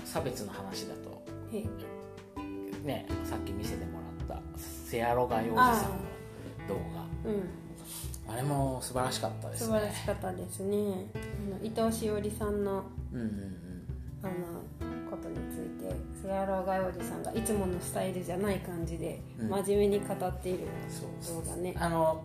[0.04, 1.64] 差別の話だとへ
[2.84, 5.74] ねさっき見せてもらったセアロガイおじさんの
[6.68, 7.40] 動うん。
[8.26, 9.66] 画あれも素晴らしかったですね。
[9.66, 10.76] 素晴らしかったですね。
[10.76, 13.60] あの伊藤詩織さんのうんうんうん。
[14.22, 14.32] あの
[15.10, 19.48] ことについてセアロガイおじさんがいつものスタイルじゃない感じでうん。
[19.48, 20.68] 真面目に語っている
[21.26, 22.22] 動画ね、あの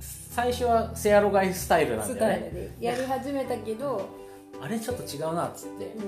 [0.00, 2.74] 最初はセアロガイスタイルなんスだよね。
[2.80, 4.08] やり始めたけど、
[4.60, 6.00] あれちょっと違うなっつってう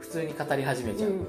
[0.00, 1.26] 普通に語り始めちゃうっていう、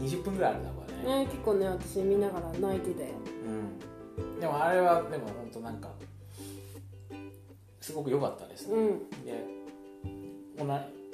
[0.00, 0.04] うん。
[0.04, 1.26] 20分ぐらいあるなこれね。
[1.26, 3.08] 結構ね私見ながら泣いてたよ
[3.44, 5.90] うん、でもあれはでも本当なんか
[7.80, 8.98] すごく良かったですね、うん。
[9.24, 9.62] で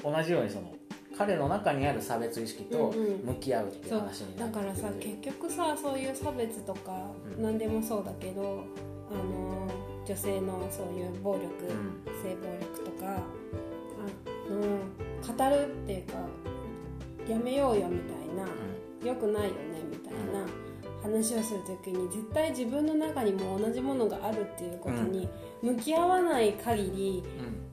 [0.02, 0.74] 同じようにその
[1.16, 3.26] 彼の中にある差別意識とうんうん。
[3.26, 7.42] 向き合うっていそうう話になってだからさ結局さそういう差別とかうん。
[7.42, 8.64] 何でもそうだけど、
[9.10, 9.66] あの
[10.06, 12.04] 女性のそういう暴力、ん。
[12.22, 14.60] 性暴力とかあの
[15.50, 16.14] 語るっていうか
[17.28, 18.48] やめようよみたいな、
[19.04, 19.56] 良くないよね。
[19.76, 19.77] み
[20.18, 20.46] たいな
[21.02, 25.28] 話をする時に絶対自分の中にも同じものがあるっていうことに
[25.62, 27.46] 向き合わない限りうん。
[27.46, 27.68] うん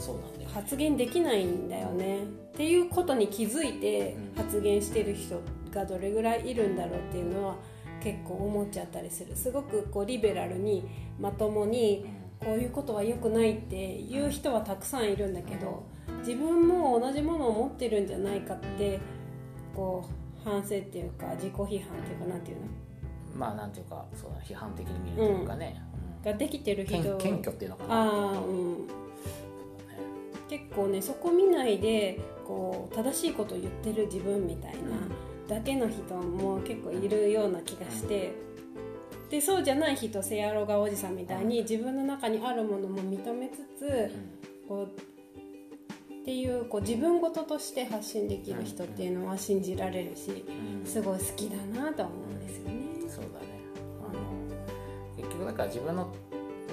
[0.00, 2.22] そうなんだよ発言できないんだよね。
[2.22, 4.42] っていうことに気づいてうん。
[4.42, 7.56] 発言してる人がどれぐらいいるんだろうっていうのは
[8.02, 9.36] 結構思っちゃったりする。
[9.36, 12.06] すごくこうリベラルにまともに
[12.40, 15.84] こういうことは良くないっていう人はたくさんいるんだけど
[16.20, 18.98] 自分も同じものを持ってるんじゃないかって
[19.76, 22.62] こう反省っていうか自己批判っていうかなんていうの？
[23.36, 25.82] まあなんていうかそうだ批判的に見るというかね、
[26.22, 26.32] うん。
[26.32, 27.02] ができてる人。
[27.02, 27.94] 謙謙虚っていうのかな。
[27.94, 28.88] ああうん。
[30.48, 34.78] 結構ねそこ見ないでこう正しいことを言ってる自分みたいな
[35.48, 38.32] だけの人も結構いるような気がして。
[39.30, 44.10] でそうじゃない人セアロガおじさんみたいに自分の中にあるものも認めつつ
[44.66, 45.00] こう
[46.30, 50.86] っていうこう自分事として発信できる人っていうのは信じられるしうん。
[50.86, 52.74] すごい好きだなと思うんですよね。
[53.08, 53.46] そうだね。
[54.08, 54.20] あの
[55.16, 56.14] 結局だから自分の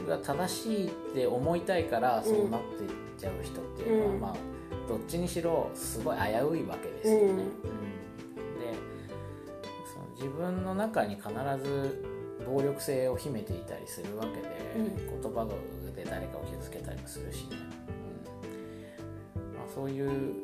[0.08, 4.22] が正しいって思いたいからそうなっていっちゃう人っていうのは、うん。
[4.22, 4.36] まあ
[4.88, 7.30] どっちにしろすごい危ういわけですよね、うん。
[7.30, 7.36] うん。
[7.36, 7.50] で
[9.92, 11.30] その自分の中に必
[11.64, 12.06] ず
[12.46, 15.48] 暴力性を秘めていたりするわけで、う言葉
[15.96, 17.58] で誰かを傷つけたりもするしね、
[19.74, 20.36] そういう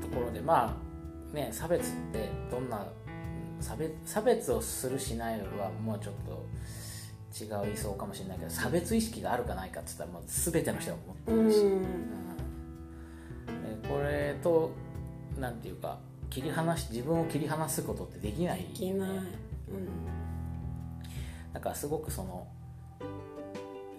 [0.00, 0.76] ところでま
[1.32, 2.80] あね差別ってどんなう
[3.60, 6.44] ん差別差別をするしないはもうちょっと
[7.34, 11.82] 違いそうかもしれないけど差別意識があるかないかって言ったらもう全ての人が持ってうるし、んうん。
[13.82, 14.70] でこれと
[15.38, 15.98] なんていうか
[16.30, 19.26] 切り離し自分を切り離すことってできないできない、うん。
[21.52, 22.46] だからすごくその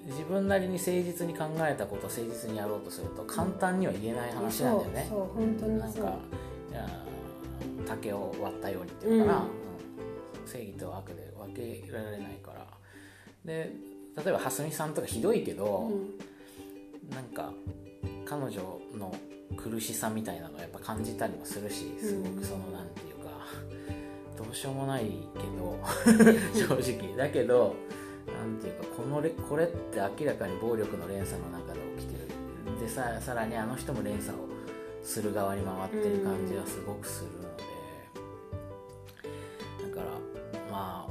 [0.06, 6.18] 自分なりに誠実に考えたことを誠実にやろうとすると簡単には言えない話なんだよね、そう本当になんか
[7.88, 9.44] 竹を割ったようにっていうのかな、うん。
[9.44, 9.50] うん
[10.46, 12.66] 正義と悪で分けられないから。
[13.44, 13.74] で
[14.16, 17.14] 例えば蓮見さんとかひどいけど、うん。
[17.14, 17.52] なんか
[18.26, 19.14] 彼女の
[19.58, 23.30] 苦しさみたいなのをやっぱ感じたりもするしすごくそのなんていうか
[24.38, 25.80] どうしようもないけど
[26.54, 27.16] 正直。
[27.16, 27.76] だけど
[28.28, 32.30] なんていうかこのレこれって明らかに暴力の連鎖の中で起きてる。
[32.80, 34.48] でささらにあの人も連鎖を
[35.04, 37.64] する側に回ってる感じはすごくするので。
[39.90, 40.08] だから
[40.72, 41.08] ま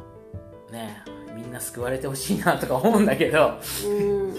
[0.68, 1.02] あね
[1.34, 3.58] みんな救われてほしいなとか思うんだけど。
[3.86, 4.34] うん。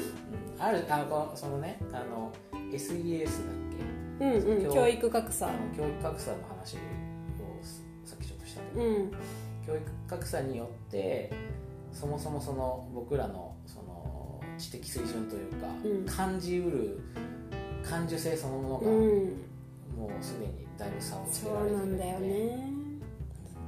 [0.59, 2.31] あるあのそのねあの
[2.71, 3.33] SES だっ
[4.19, 4.25] け？
[4.25, 5.49] うんうん、教教育格差。
[5.75, 6.79] 教育格差の話を
[8.75, 9.11] うん。
[9.65, 11.31] 教育格差によって
[11.95, 16.05] そもそもその僕らのその知的水準というか、うん。
[16.05, 16.99] 感じうる
[17.83, 18.97] 感受性そのものが、うん。
[19.97, 22.69] もうすでにだいぶ差をつけそうられてるなんだよね。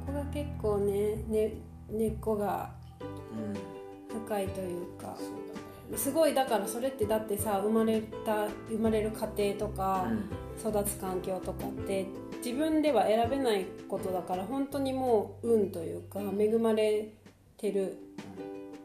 [0.06, 1.54] そこが結構ねね
[1.90, 5.16] 根っこがうん深いというか。
[5.18, 5.58] そうだ
[5.96, 10.20] すごいだからそれってだってさ生まれた生まれる家庭とか、ね、
[10.60, 12.08] 育つ環境とかって
[12.44, 17.14] 自分では選べないことだから本当にもう運というか恵まれ
[17.58, 17.96] てるっ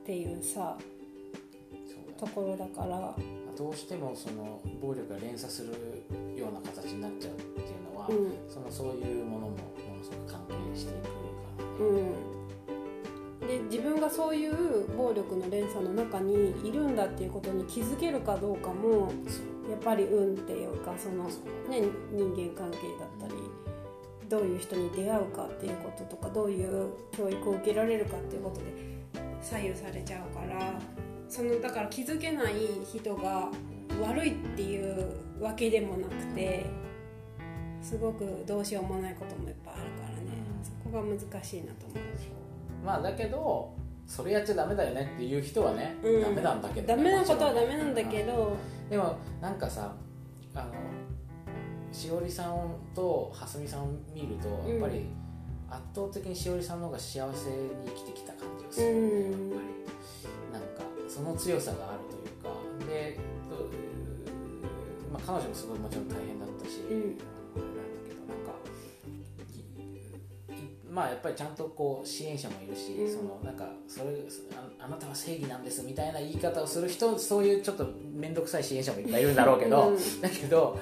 [0.05, 0.77] ていうさ
[1.87, 2.17] そうだね。
[2.19, 3.15] ところだから。
[3.57, 5.69] どうしてもその暴力が連鎖する
[6.35, 8.33] ような形になっちゃうっていうのは、うん。
[8.49, 9.57] そのそういうものもも
[9.99, 11.09] のすごく関係していくか
[11.59, 11.91] らね、
[13.41, 13.47] うん。
[13.47, 19.13] で自分がそういう暴力の連鎖の中にいるんだっていうことに気づけるかどうかも
[19.69, 21.25] やっぱり運っていうかその、
[21.69, 23.35] ね、人間関係だったり
[24.33, 28.65] どういう人に出会うかっていうこととかどういう教育を受けられるかっていうことで
[29.43, 30.73] 左右されちゃうから
[31.29, 32.55] そのだから気づけない
[32.91, 33.51] 人が
[34.01, 35.07] 悪いっていう
[35.39, 36.65] わけでもなくて
[37.83, 40.39] すごくどうしようもないこともいっぱいあるからね。
[40.49, 41.99] うんそこが難しいなと思う。
[42.87, 43.75] まあだけど
[44.07, 46.23] それやっちゃダメだよねっていう人はね、うん。
[46.23, 48.57] ダメなんだけど、ダメなことはダメなんだけど、
[48.89, 49.95] でもなんかさ
[50.55, 50.73] あの
[51.93, 55.07] しおりさんとはすみさんを見るとやっぱり
[55.71, 59.03] 圧倒的にしおりさんの方が幸せに生きてきた感じがする、うん。
[59.03, 59.63] やっぱ
[60.53, 62.51] りなんかその強さがあるというか。
[62.87, 63.71] で、と
[65.13, 67.01] まあ、彼女もすごいもちろん大変だったし、うん。
[67.01, 67.23] なんだ
[68.07, 68.53] けどなんか
[70.91, 73.11] まあやっぱりちゃんとこう支援者もいるし、うん。
[73.11, 74.11] そのなんかそれ
[74.55, 80.21] ああなたは正義なんですみたいな言い方をする人そういうちょっと面倒くさい支援者もいっぱいいるんだろうけど、うん。
[80.21, 80.79] だけど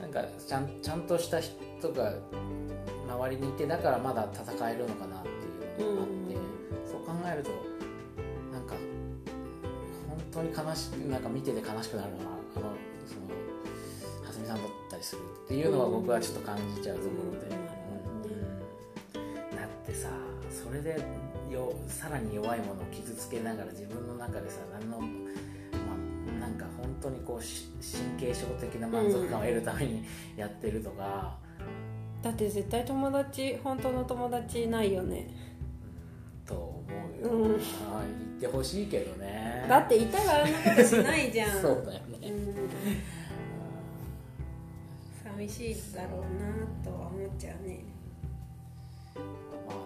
[0.00, 2.14] なんかちゃんちゃんとした人が
[3.08, 5.28] 周りにいてだからまだ戦えるのかなって
[5.82, 6.36] いうのがあって、
[6.90, 7.50] そう考えると
[8.52, 8.74] なんか
[10.08, 12.66] 本当に悲しくなんか見てて悲しくなるのはあの
[13.06, 13.26] その
[14.26, 18.30] はすみさんだったりするっていうのは僕はちょっと感じちゃうところで、うん。
[18.30, 18.34] う
[19.54, 19.56] ん。
[19.56, 20.08] だってさ
[20.50, 21.02] それで
[21.50, 25.00] よさらに弱いものを傷つけながら自分の中でさ何の、
[27.00, 27.68] 当にこうし
[28.18, 30.04] 神経症的な満足感を得るために
[30.36, 31.36] やってるとか、
[32.22, 35.26] だって絶対友達本当の友達いないよね。
[35.42, 35.48] うん
[36.48, 36.84] と思
[37.20, 37.52] うよ、うん。
[37.52, 39.66] まあ言ってほしいけどね。
[39.68, 41.50] だっていたらあんなことしないじゃん。
[41.60, 42.70] そうだよね、うん。
[45.22, 47.84] 寂しいだろうなとは思っちゃうね。
[49.66, 49.76] まあ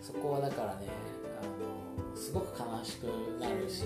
[0.00, 0.86] そこはだからね
[1.42, 3.04] あのすごく悲しく
[3.38, 3.84] なるし、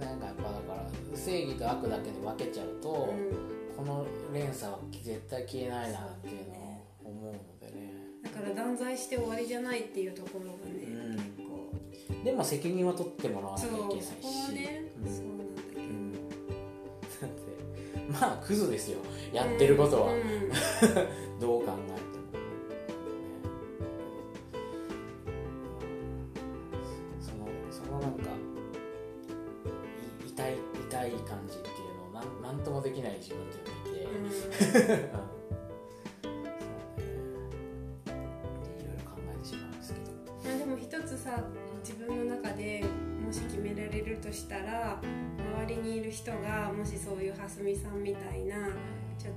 [0.00, 7.92] なんかやっぱだから正義と悪だけで分けちゃうと、うこの連鎖は絶対消えないなっていうのを思うのでね。
[8.20, 11.16] んだから断罪して終わりじゃないっていうところがね、うん。
[11.16, 12.24] 結構。
[12.24, 14.04] でも責任は取ってもらわなきゃいけないし。
[14.04, 15.12] そこはね、うん。
[15.12, 15.82] そうなんだけど。
[15.82, 16.12] うん。
[16.12, 16.18] だ
[17.26, 18.98] ってまあクズですよ。
[19.32, 20.12] やってることは、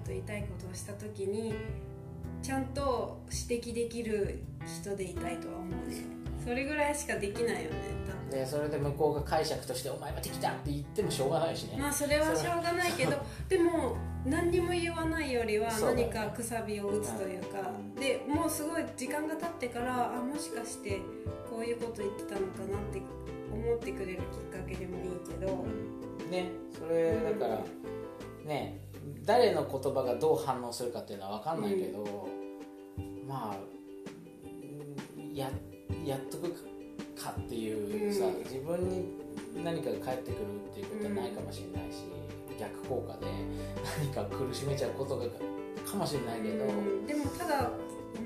[0.05, 1.53] ちょっと痛いことをした時に
[2.41, 5.95] ちゃんと指摘できる人でいたいとは思うね。
[6.43, 8.29] それぐらいしかできないよね多分。
[8.29, 13.11] でそれで向こうが解釈として「お前は敵だ!」って言ってもしょうがないしね、まあそれはしょうがないけど
[13.47, 17.95] でも何にも言わないよりは何かくさびを打つというかうん。
[17.95, 20.99] でもうすごい時間が経ってからあもしかして
[21.49, 23.01] こういうこと言ってたのかなって
[23.53, 25.63] 思ってくれるきっかけでもいいけど。
[26.29, 27.63] ねそれだから
[28.45, 28.81] ね
[29.25, 32.27] 誰の言葉がどう反応するかっていうのは分かんないけど、
[33.27, 33.57] まあ
[35.17, 35.49] うんや
[36.05, 36.49] やっとく
[37.15, 38.37] かっていうさ、うん。
[38.39, 39.05] 自分に
[39.63, 42.03] 何かが返ってくるっていうことはないかもしれないし、
[42.59, 43.31] 逆効果で
[43.99, 45.25] 何か苦しめちゃうことが
[45.89, 47.05] かもしれないけど、うん。
[47.07, 47.71] でもただ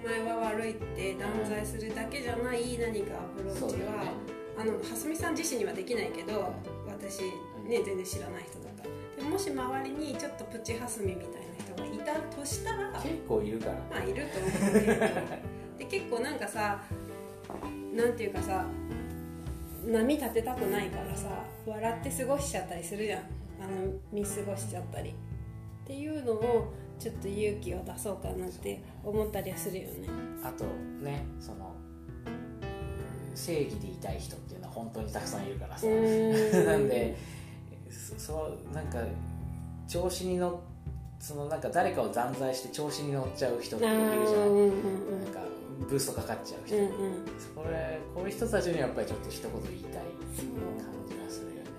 [0.03, 4.11] お前は悪いって断罪するだけじゃない何かアプローチは、
[4.59, 6.53] あの蓮見さん自身にはできないけど
[6.87, 8.56] 私ね全然知らない人
[9.37, 13.73] ももし周りにちょっとプチ蓮見みたいな人がいたとしたら結構いるから。
[13.73, 14.51] まあいると思う。
[14.51, 15.05] けど
[15.77, 16.81] で結構なんかさ
[17.93, 18.65] なんていうかさ
[19.85, 21.27] 波立てたくないからさ
[21.67, 23.19] 笑って過ごしちゃったりするじゃん。
[23.19, 23.23] あ
[23.67, 25.11] の見過ごしちゃったり。
[25.11, 25.13] っ
[25.85, 30.07] ていうのをちょっと勇気を出そうかなって思ったりはするよね。
[30.43, 30.65] あと
[31.05, 31.75] ねその
[33.35, 35.85] 正義でいたい人っていうのは本当にたくさんいるからさ。
[36.65, 37.36] なんで
[37.91, 38.99] そうなんか
[39.87, 40.55] 調子に乗っ
[41.19, 45.39] そのなんか誰かを断罪して調子に乗っちゃう人っているじゃない、なんか
[45.89, 46.89] ブーストかかっちゃう人、うんうん、
[47.55, 50.03] それこういう人たちにやっぱりちょっと一言言いたい感
[51.07, 51.69] じがするよね、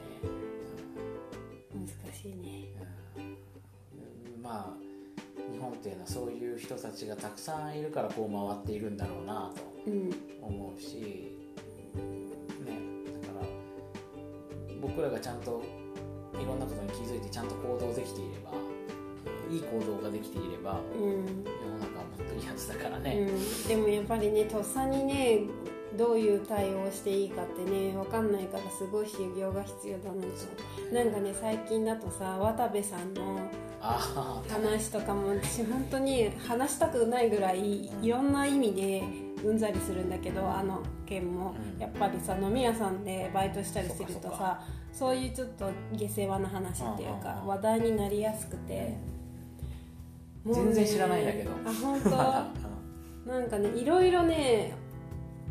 [1.75, 2.69] うん、難しいね、
[4.37, 4.89] うん、まあ
[5.53, 9.63] 日本っていうのはそういう人たちがたくさんいるからこう回っているんだろうなと
[10.43, 11.37] 思うし、
[12.67, 12.81] ね、
[13.23, 13.47] だから
[14.81, 15.63] 僕らがちゃんと
[16.41, 18.53] いろんなことに気づいてちゃんと行動できていれば
[19.51, 25.41] いい行動ができていれば、うん、世の中はもっといいはずだからね、うん、でもやっぱりねとっさにね
[25.97, 30.95] どういう対応をしていいかってね分かんないからすごい修行が必要だなと。
[30.95, 33.41] なんかね最近だとさ渡部さんの
[33.81, 39.03] 話とかも私本当に話したくないぐらいいろんな意味で
[39.45, 44.61] うんざりするんだけどあの件もやっぱりさ飲み屋さんでバイトしたりするとさ
[44.93, 48.97] そういうちょっと下世話な話っていうか話題になりやすくて。
[50.47, 51.51] 全然知らないんだけど。
[51.51, 52.11] あ本当。
[53.31, 54.73] なんかねいろいろね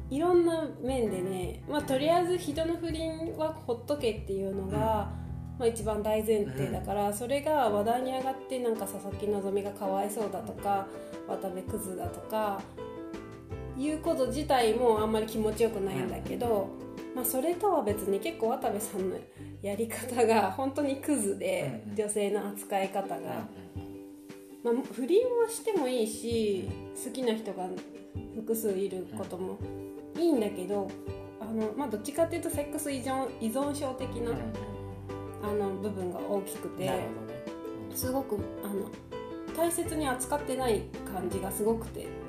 [0.10, 5.12] いろんな面でね、まあ、とりあえず人の不倫はほっとけっていうのが、うん、ま
[5.60, 10.88] あ、一番大前提だから、うん、それが話題に上がってなんか佐々木希がかわいそうだとか
[11.28, 12.60] 渡部クズだとか
[13.78, 16.70] いうこと自体もあんまり気持ちよくないんだけど、
[17.10, 19.18] うん、まあ、それとは別に結構渡部さんの
[19.62, 23.48] やり方が本当にクズで、女性の扱い方が。
[24.64, 26.68] まあ、不倫はしてもいいし
[27.06, 27.70] 好きな人が
[28.36, 29.58] 複数いることも
[30.18, 30.90] いいんだけど
[31.40, 34.32] あの、まあ、どっちかっていうとセックス依存依存症的な、
[35.44, 36.92] あの部分が大きくて、
[37.96, 38.90] すごくあの
[39.56, 40.82] 大切に扱ってない
[41.14, 42.27] 感じがすごくて。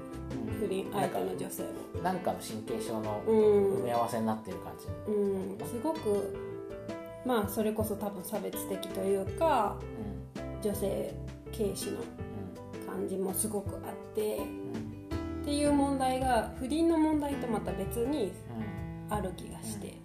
[0.59, 6.37] 不倫相手の女性をなんかの神経症の埋め合わせになってる感じ、うん、うん、すごく
[7.25, 9.77] まあそれこそ多分差別的というか、
[10.37, 11.15] うん、女性
[11.57, 11.99] 軽視の
[12.87, 14.39] 感じもすごくあって、
[15.43, 18.33] っていう問題が不倫の問題とまた別に
[19.11, 19.99] ある気がして、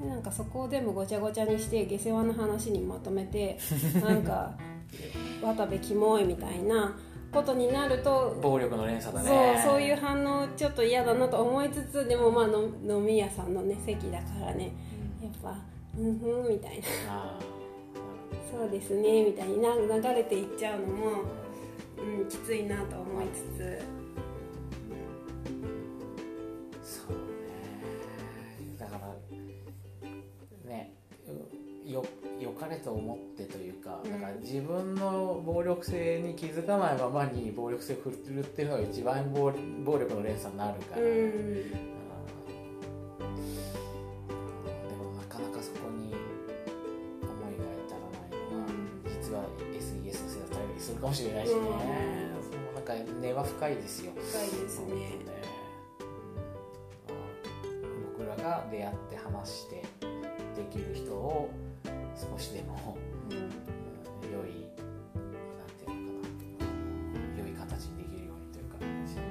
[0.00, 3.58] でなんかそこを全部ごちゃごちゃにして下世話の話にまとめて
[4.02, 4.54] なんか
[5.42, 6.98] 渡部キモいみたいな
[7.32, 9.62] ことになると暴力の連鎖だね。
[9.62, 14.72] そうそういう反応ちょっと嫌だなと思いつつでもまあ飲み屋さんのね席だからね、
[15.22, 15.56] やっぱ
[15.96, 17.38] うんふんみたいな。
[18.50, 21.22] そうですねみたいにな流れていっちゃうのも、
[21.98, 23.78] うん、きついなと思いつつ、
[32.60, 39.52] かれと思ってというか,、だから自分の暴力性に気づかないままに暴力性を振るっていうのが一番暴
[39.84, 41.90] 暴力の連鎖になるから、うん。
[51.00, 54.12] かもしれないしね、うん、なんか根は深いですよ。
[54.14, 55.18] 深いですね、ね、
[58.16, 59.76] 僕らが出会って話して
[60.54, 61.69] できる人を少
[62.40, 62.96] しでも、
[63.30, 64.70] うん、良い
[65.14, 66.68] なんていうのか
[67.36, 68.76] な良い形にできるようにというか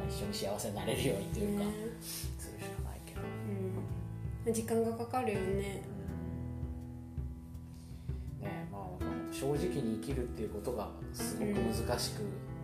[0.10, 3.22] 一緒に幸せになれるようにというか、ね、するしかないけど、
[4.46, 5.82] うん、時間がかかるよね、
[9.40, 12.20] 正直に生きるっていうことがすごく難しく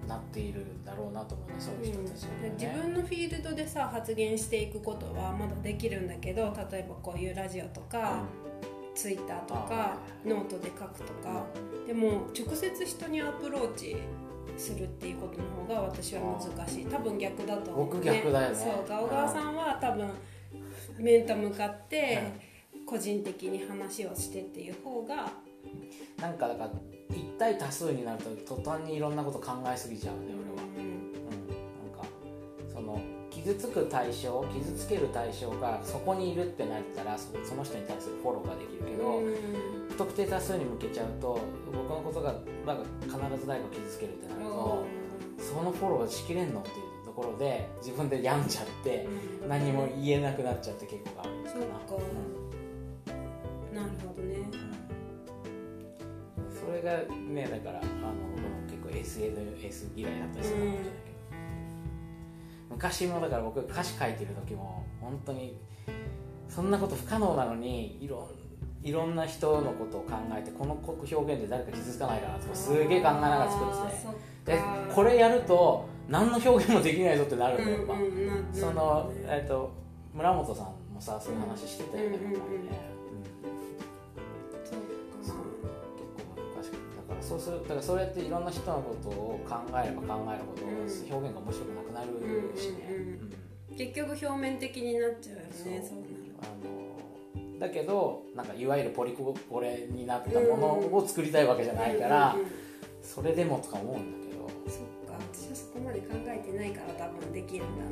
[0.10, 8.45] なっているんだろうなと思うね、うん、そういう人たち、ね、自分のフィールドでさ発言していくことはまだできるんだけど例えばこういうラジオとか、うん、
[8.96, 11.46] ツイッターとかノートで書くとか、
[11.86, 13.98] でも直接人にアプローチ
[14.58, 16.86] するっていうことの方が私は難しい。
[16.86, 18.56] 多分逆だと思う、ね、僕逆だよね。
[18.56, 20.10] そうガオガオさんは多分
[20.98, 22.22] 面と向かって
[22.86, 25.32] 個人的に話をしてっていう方が
[26.18, 26.72] なんかだから
[27.10, 30.45] 一対多数になると途端にいろんなこと考えすぎちゃうね
[33.46, 39.22] 傷つく対象傷つける対象がそこにいるってなったらその人に対するフォローができるけど、
[39.90, 41.40] 不特定多数に向けちゃうと
[41.72, 42.34] 僕のことが
[42.66, 44.84] なんか必ず誰か傷つけるってなると、
[45.38, 49.08] そのフォローがしきれんのっていうところで自分で病んじゃって、
[49.48, 51.62] 何も言えなくなっちゃって結構あるんですか。
[53.76, 53.82] な。
[53.84, 54.38] なるほどね。
[56.50, 56.98] それが
[57.30, 57.90] ねだからあの
[58.36, 61.05] 僕も結構 SNS 嫌いだったりするかもしれない
[62.76, 65.58] 昔もだから僕歌詞書いてる時も本当に
[66.50, 68.30] そんなこと不可能なのにいろ
[68.84, 74.52] いろんな人のことを考えてこの表現で誰か傷つかないかなとかすげえ考えながら作ってて。
[74.52, 74.62] で
[74.94, 77.96] これやると何の表現もできないぞってなるんだよ、やっぱ。
[78.54, 79.72] その、えっと
[80.14, 82.95] 村本さんもさそういう話してたよね、うんうんうん
[87.26, 90.78] そうするだからそうやっていろんな人のことを考えれば考えるほど、うん。
[90.80, 93.20] 表現が面白くなくなるしね、
[93.76, 96.00] 結局表面的になっちゃうよねそう。
[96.40, 102.36] あのだけどなんかいわゆるポリコレになったものを作りたいわけじゃないから、
[103.02, 104.48] それでもとか思うんだけど。
[104.70, 105.18] そっか。
[105.34, 107.84] 私はそこまで考えてないから多分できるんだ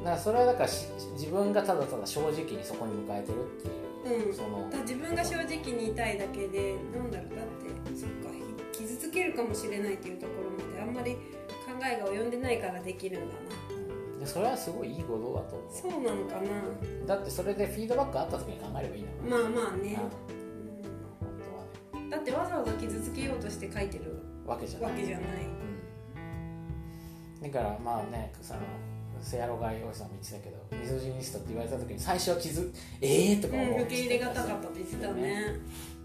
[0.00, 4.34] だからそれはだからし自分がただただ正直にそこに迎えてるっていう、なうん。
[4.34, 4.68] その。
[4.82, 7.46] 自分が正直にいたいだけでなんだろうだっ
[7.86, 8.51] てそっかひ
[8.82, 11.20] 傷つけるかもしれないっていうところまであんまり考
[11.84, 13.36] えが及んでないからできるんだ
[13.70, 16.40] うんでそれはすごいいいことだと思なそうなのかな。
[17.04, 20.10] うだってそれでフィードバックあった時に考えればいいんだからまあまあね、本
[21.40, 22.06] 当はね。
[22.06, 24.90] うんだってわざわざ傷つけようとして書いてるわけじゃない。
[24.90, 25.26] わけじゃない。
[27.42, 27.52] うん。
[27.52, 28.60] だからまあねその
[29.22, 35.44] セアロガイオさんも言ってたけどミソジニストって言われた時に最初は傷ええー、とか思う、うん、受け入れがたかったって言ってたね。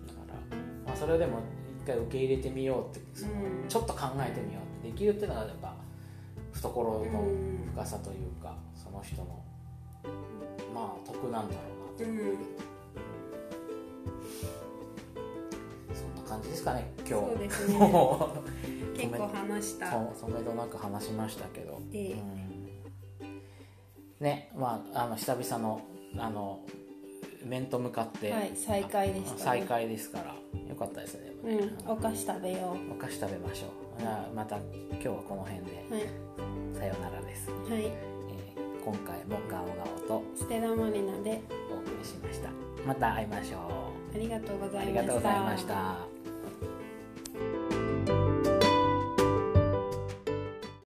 [0.08, 0.20] だか
[0.52, 1.57] ら、まあ、それでも一
[1.88, 3.36] 回受け入れてみようってそのう
[3.66, 5.74] んちょっと考えてみようってできるっていうのがやっぱ
[6.54, 7.58] 懐のうん。
[7.74, 9.44] 深さというかその人の
[10.74, 11.62] まあ得なんだろ
[12.00, 12.38] うなうん。
[15.94, 17.78] そんな感じですかね今日そうですね。
[18.98, 19.92] 結構話した。
[19.92, 22.14] ととめどなく話しましたけど、ええ。
[22.14, 23.42] うん。
[24.20, 25.82] ねまああの久々の
[26.18, 26.62] あの
[27.48, 29.38] 面と向かって、はい再会でしたね。
[29.38, 30.36] 再会ですから。
[30.70, 33.68] よかったですね、うんお菓子食べよお菓子食べましょ
[33.98, 34.02] う。
[34.02, 35.86] じゃあまた今日はこの辺で。
[35.90, 36.04] うはい。
[36.78, 37.86] さようならです、はい。
[37.86, 41.42] えー今回もガオガオとステラマリナで。
[41.72, 42.50] お送りしました。
[42.86, 43.88] また会いましょう。
[44.16, 44.94] ありがとうござい
[45.42, 46.08] ました